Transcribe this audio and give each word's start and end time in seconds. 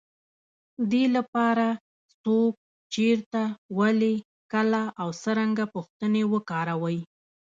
دې 0.91 1.03
لپاره، 1.15 1.67
څوک، 2.21 2.53
چېرته، 2.93 3.41
ولې، 3.77 4.15
کله 4.53 4.81
او 5.01 5.07
څرنګه 5.23 5.65
پوښتنې 5.73 6.23
وکاروئ. 6.33 6.99